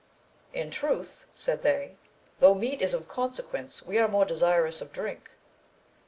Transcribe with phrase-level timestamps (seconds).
[0.51, 1.95] In truth, said they,
[2.39, 5.29] though meat is of consequence, we are more desirous of drink.